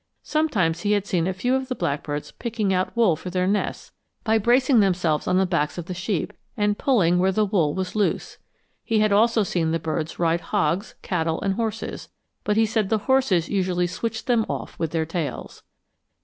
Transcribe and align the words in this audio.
Sometimes 0.23 0.81
he 0.81 0.93
had 0.93 1.05
seen 1.05 1.27
a 1.27 1.31
few 1.31 1.53
of 1.53 1.67
the 1.67 1.75
blackbirds 1.75 2.31
picking 2.31 2.73
out 2.73 2.97
wool 2.97 3.15
for 3.15 3.29
their 3.29 3.45
nests 3.45 3.91
by 4.23 4.39
bracing 4.39 4.79
themselves 4.79 5.27
on 5.27 5.37
the 5.37 5.45
backs 5.45 5.77
of 5.77 5.85
the 5.85 5.93
sheep, 5.93 6.33
and 6.57 6.79
pulling 6.79 7.19
where 7.19 7.31
the 7.31 7.45
wool 7.45 7.75
was 7.75 7.95
loose. 7.95 8.39
He 8.83 8.97
had 8.97 9.11
also 9.11 9.43
seen 9.43 9.69
the 9.69 9.79
birds 9.79 10.17
ride 10.17 10.41
hogs, 10.41 10.95
cattle, 11.03 11.39
and 11.41 11.53
horses; 11.53 12.09
but 12.43 12.57
he 12.57 12.65
said 12.65 12.89
the 12.89 12.97
horses 13.05 13.47
usually 13.47 13.85
switched 13.85 14.25
them 14.25 14.43
off 14.49 14.73
with 14.79 14.89
their 14.89 15.05
tails. 15.05 15.61